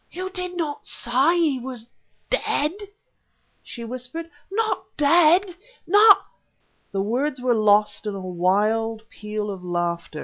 [0.09, 1.85] "You did not say he was
[2.27, 2.73] dead?"
[3.61, 5.55] she whispered, "not dead!
[5.85, 6.25] not..."
[6.91, 10.19] The words were lost in a wild peal of laughter.